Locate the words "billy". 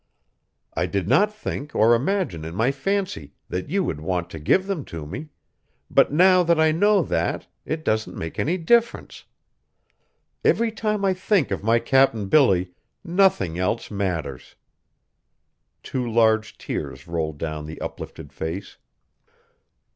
12.29-12.73